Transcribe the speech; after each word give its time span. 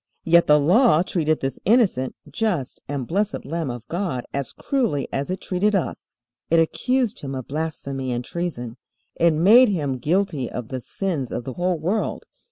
Yet 0.23 0.47
the 0.47 0.59
Law 0.59 1.03
treated 1.03 1.41
this 1.41 1.59
innocent, 1.63 2.15
just, 2.27 2.81
and 2.87 3.05
blessed 3.05 3.45
Lamb 3.45 3.69
of 3.69 3.87
God 3.87 4.25
as 4.33 4.51
cruelly 4.51 5.07
as 5.13 5.29
it 5.29 5.41
treated 5.41 5.75
us. 5.75 6.17
It 6.49 6.59
accused 6.59 7.19
Him 7.19 7.35
of 7.35 7.47
blasphemy 7.47 8.11
and 8.11 8.25
treason. 8.25 8.77
It 9.17 9.29
made 9.31 9.69
Him 9.69 9.99
guilty 9.99 10.49
of 10.49 10.69
the 10.69 10.79
sins 10.79 11.31
of 11.31 11.43
the 11.43 11.53
whole 11.53 11.77
world. 11.77 12.23